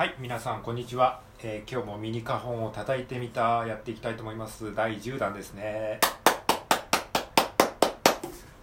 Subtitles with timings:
[0.00, 4.74] はい皆さんこんにちは、えー今日もミニカホンを叩いてみたやっていきたいと思います。
[4.74, 6.00] 第10弾ですね。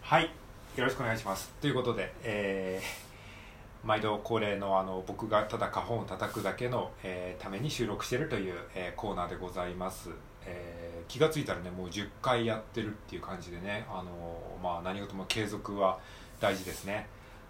[0.02, 0.32] はい
[0.76, 1.54] よろしくお願いします。
[1.62, 10.10] ということで、えー毎度恒例のあの僕がただカホンを叩くだけの、えーために収録しているという、えコーナーでございます、
[10.44, 16.00] え気がついたらねもう10回やってるっていう感じでねあのまあ何事も継続は
[16.40, 17.06] 大事ですね。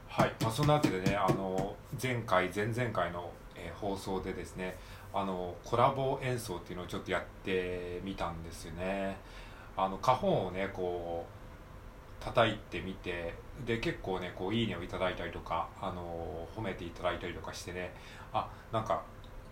[0.09, 4.77] はい、まあ、そんなわけでねあの前回前々回の、ー放送でですね
[5.13, 9.17] あのコラボ演奏っていうのをちょっとやってみたんですよね。
[9.75, 13.33] あの花本をねこう叩いてみて
[13.65, 17.93] で結構ねこういいねをいただいたりとかあの褒めていただいたりとかしてね
[18.33, 19.03] あなんか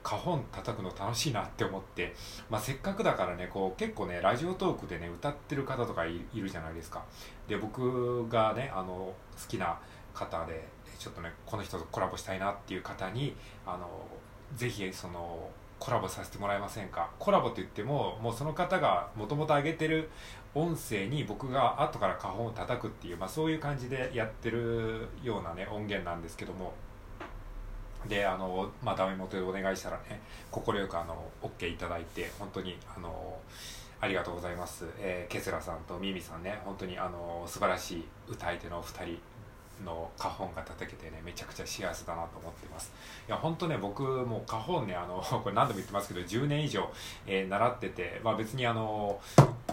[0.03, 2.13] 花本叩くの楽しいなって思って、
[2.49, 7.03] まあ、せっかくだからねこう結構ねラジオトークでね歌ってる方とかいいるじゃないですか。
[7.47, 9.15] で僕がねあの好
[9.47, 9.79] きな
[10.13, 13.87] 方でちょっとねこの人とコラボしたいなっていう方にあの
[14.55, 15.49] ぜひその
[15.79, 17.09] コラボさせてもらえませんか？
[17.19, 20.09] コラボって言ってももうその方がもともと上げてる
[20.53, 26.73] 音声に僕が後から花本を叩くっていう、まあ、そういう感じでやってるようなね音源なんですけども。
[28.07, 33.35] であの、まあ、ダメ元でお願いしたらね快くあの OK いただいて本当にあの
[33.99, 39.19] ありがとうございます、えーケスラさんとミミさんね本当にあの素晴らしい歌い手のお二人。
[39.83, 42.93] の花本が叩けてねめちゃくちゃ幸せだなと思ってます。
[43.27, 46.89] いや本当ね僕もう花本ねあの これ何度も言ってますけど10年以上、
[47.25, 49.19] えー習ってて、まあ、別にあの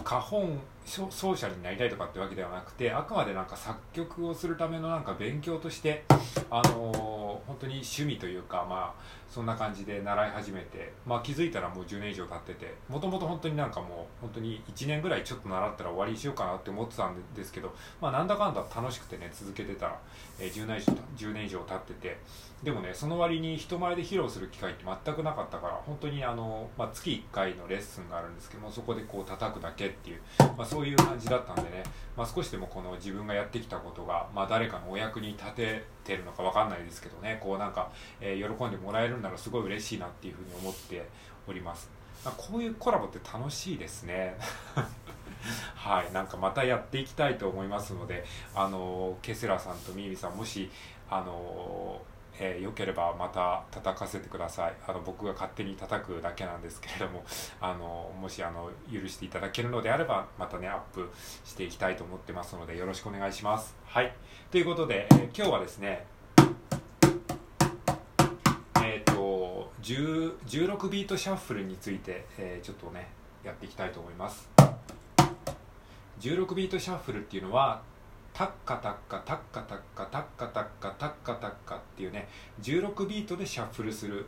[0.03, 6.03] 花本奏奏者になりたいとかってわけではなくてあくまでなんか作曲をするためのなんか勉強として
[6.49, 19.99] あの本当に趣味というかまあそんな感じで習い始めて、まあ、気づいたらもう10年以上経っててもともと本当になんかもう本当に1年ぐらいちょっと習ったら終わりにしようかなって思ってたんですけど、まあ、なんだかんだ楽しくてね続けてたら、
[20.39, 22.17] えー 10, 年以上10年以上経ってて
[22.63, 30.21] でもねその割に人前で披露する機会って全くなかったから本当にあの、まあ、月1回のレッスンがあるんですけどもそこでこう叩くだけっていう、
[30.57, 31.83] まあ、そういう感じだったんでね、
[32.17, 37.39] まあ、少しでもこの自分がやってきたことが、まあ、誰かのお役に立ててるのかわかんないですけどね。
[37.41, 41.07] こうなんか、えー喜んでもらえるんならすごい嬉しいなっていうふうに思って
[41.47, 41.89] おります、
[42.25, 44.35] まあ、こういうコラボって楽しいですね。
[45.75, 46.11] はい。
[46.11, 48.25] なんかまたやっていきたいと思いますので
[48.55, 50.71] あのケセラさんとミーミさんもし
[51.09, 52.01] あの
[52.39, 54.73] えーよければまた叩かせてください。
[54.87, 57.23] あの僕が勝手に叩くだけなんですけれども
[57.61, 61.09] あのもしあの許していただけるのであればまたねアップ
[61.45, 63.75] していきたいと思ってますのでよろしくお願いします。
[63.85, 64.13] はい。
[64.51, 66.05] ということで、えー今日はですね
[68.83, 73.09] えっ、と10 16ビートシャッフルについて、えーちょっとね
[73.43, 74.49] やっていきたいと思います。
[76.19, 77.81] 16ビートシャッフルっていうのは
[78.33, 82.27] タッカタッカタッカタッカタッカタッカタッカタッカっていうね
[82.61, 84.25] 16ビートでシャッフルする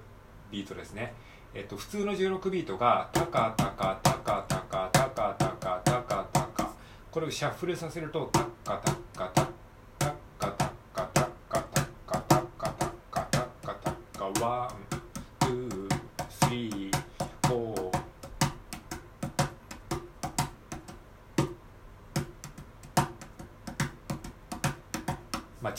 [0.52, 1.14] ビートですね。
[1.56, 6.72] えっと普通の16ビートがタカタカタカタカタカタカタカタカ。
[7.10, 9.05] これをシャッフルさせるとタッカタッカ。
[25.66, 25.74] まあ、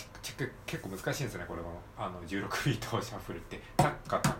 [0.66, 1.80] 結構難しいんですねこれも。
[1.96, 3.62] あの16ビートシャッフルって。
[3.76, 4.34] タッカタッ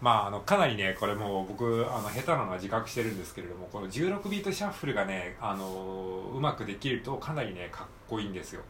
[0.00, 8.62] まああのかなりねこれもう僕あの下手なのは自覚してるんですけれどもこの16ビートシャッフルがねあのうまくできるとかなりねかっこいいんですよ。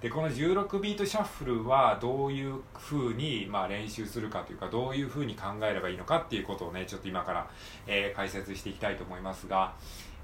[0.00, 7.48] でこの16ビートシャッフルはどういうふうに、まあ、練習するかというかどういうふうに考えればいいのかっていうことをねちょっと今から、
[7.86, 9.74] えー解説していきたいと思いますが、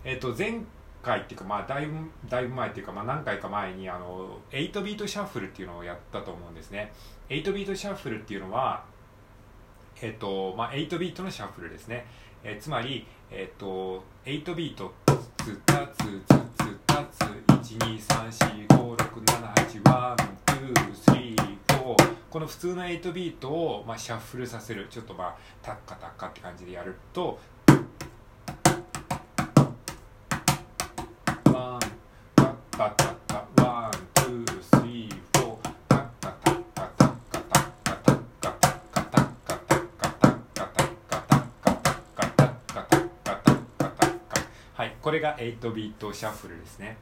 [0.04, 0.62] えっと前
[1.02, 1.92] 回っていうか、まあ、だいぶ
[2.28, 6.92] だいぶ前っていうか、まあ、何回か前にあの8ビートシャッフルっていうのをやったと思うんですね。
[7.28, 8.84] 8ビートシャッフルっていうのは
[10.00, 12.06] えっとまあ、8ビートのシャッフルですね、
[12.44, 14.92] えーつまり、えっと8ビート
[15.38, 16.22] ツタツツ
[16.64, 17.24] ツタツ
[18.68, 21.58] 123456781
[22.30, 27.38] この普通の8ビートを、まあ、シャッフルさせるちょっとまあタッカタッカって感じでやると
[45.18, 46.96] れが8ビートシャッフルですね、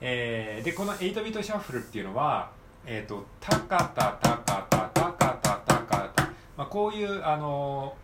[0.00, 2.50] えー、でこの8ビートシャッフルっていうのは
[2.84, 6.24] えーと、タカタタカタタカタタカタ、
[6.56, 7.94] まあ、こういうあの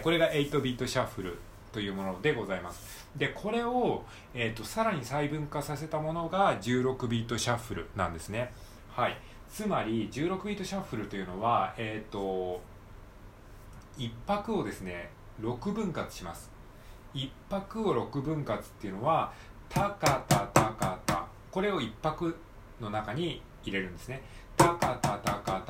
[0.09, 1.37] これが8ビートシャッフル
[1.71, 3.07] というものでございます。
[3.15, 4.03] でこれを、
[4.33, 8.51] えーと、さらに細分化させたものが16ビートシャッフルなんですね。
[8.89, 9.15] はい。
[9.51, 12.59] つまり16ビートシャッフルというのはえっ、ー、と
[13.99, 15.11] 1拍をですね
[15.43, 16.49] 6分割します。
[17.13, 19.31] 1拍を6分割っていうのは
[19.69, 21.27] タカタタカタ。
[21.51, 22.35] これを1拍
[22.81, 24.23] の中に入れるんですね。
[24.57, 25.68] タカタタカタ。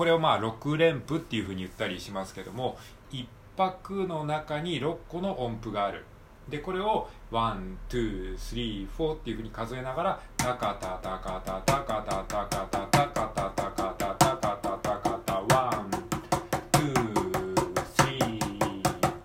[0.00, 2.78] これをまあ6連符っていうふうに言ったりしますけども
[3.12, 6.06] 1拍の中に6個の音符がある。
[6.48, 15.90] でこれを1,2,3,4っていうふうに数えながらタカタタカタタカタタカタタカタタカタタカタタカタワン
[16.72, 18.40] ツースリー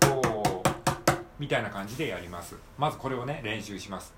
[0.02, 2.58] フォーみたいな感じでやります。
[2.78, 4.14] まずこれをね練習します。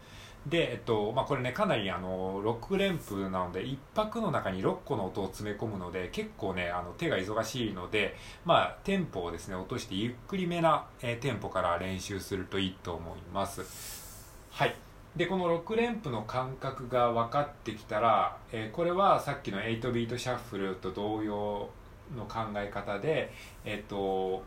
[0.49, 8.15] で、えっとまあ、これねかなりあの6連符なので1拍の中に6個の音を詰め込むので結構ねあの手が忙しいので、
[8.45, 14.35] まあ、テンポをですね落としてゆっくりめな、えー、テンポから練習するといいと思います。
[14.51, 14.75] はい。
[15.15, 21.69] でこの6連符の感覚が分かってきたら、えー、これはさっきの8ビートシャッフルと同様
[22.15, 23.33] の考え方で
[23.65, 24.43] えっ、と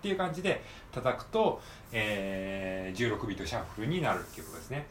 [0.03, 0.61] っていう感じで
[0.91, 1.61] 叩くと、
[1.93, 4.85] えー、16ビートシャッフルになるっていうことですね。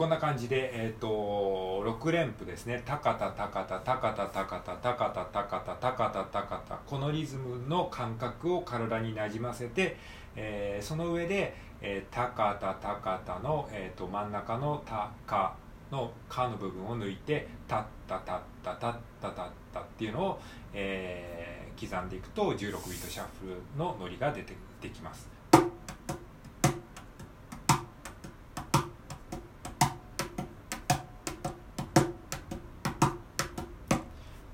[0.00, 9.98] こんな感じで、えーと、6連符ですね「タカタタカタタカタタカタタカタタカタタカタタカタ」このリズムの感覚を体になじませて、
[10.36, 15.54] えー、その上で「えー、タカタタカタの」えーと、真ん中の「タカ」
[15.92, 20.40] の「カ」の部分を抜いて「タッタタッタタッタタッタ」っていうのを、
[20.72, 25.39] えー、刻んでいくと16ビートシャッフルのノリが出てできます。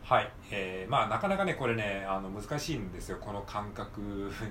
[0.08, 3.18] はい、えー、まあなかなかねこれねあの難しいんですよ。
[3.20, 4.00] この感覚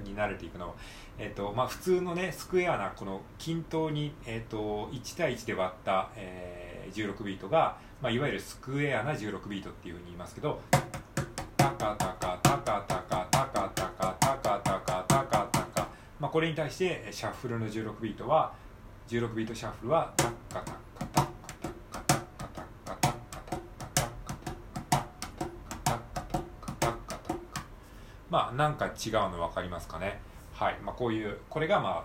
[0.03, 0.75] に慣れていくの
[1.17, 10.59] えっ、ー、とまあ普通のねスクエアなこの均等にえっ、ー、と1対1で割った、えー、16ビートがまあいわゆるスクエアな16ビートっていうふうに言いますけど
[11.55, 15.87] タカタカタカタカタカタカタカタカタカタカ
[16.19, 18.51] まあこれに対してシャッフルの16ビートは
[19.07, 20.74] 16ビートシャッフルはタッカタ
[28.55, 30.19] なんか違うの分かりますかね？
[30.53, 30.77] はい。
[30.83, 32.03] まあこういうこれがまあ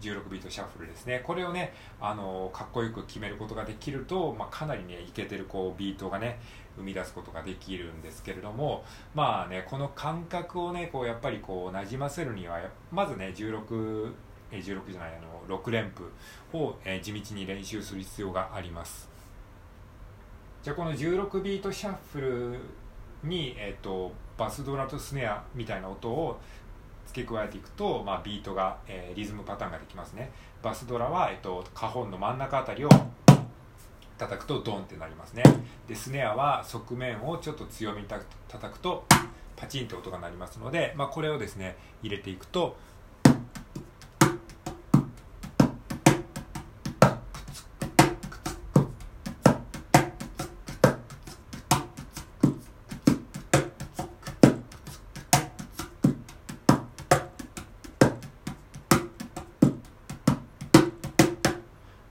[0.00, 1.22] 16ビートシャッフルですね。
[1.24, 6.40] これをねあのかっこよく決めることができると、まあ、かなりねいけてるこうビートがね
[6.76, 12.60] 生み出すことができるんですけれどもまあねこの感覚をねこうやっぱりこうなじませるには
[12.92, 14.12] まずね16
[14.50, 16.10] え16じゃないあの6連符
[16.56, 19.08] を、え地道に練習する必要があります。
[20.62, 22.58] じゃあこの16ビートシャッフル
[23.24, 26.38] に、えーと、バスドラとスネアみたいな音を
[27.06, 30.30] 付け加えていくと、まあ、ビートが、えー、リズムパターンができますね。
[30.62, 32.88] バスドラは、えーと、カホンの真ん中あたりを
[34.18, 35.42] 叩くとドンってなりますね。
[35.86, 39.04] でスネアは側面をちょっと強めに叩くと
[39.56, 42.76] パチンって音が鳴りますので、まあ、これをですね入れていくと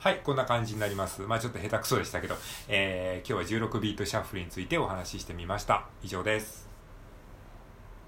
[0.07, 1.23] はい、こんな感じになります。
[1.23, 2.35] まあちょっと下手くそでしたけど、
[2.69, 5.85] えー、今日は16ビートシャッフルについてお話ししてみました。
[6.01, 6.76] 以上です。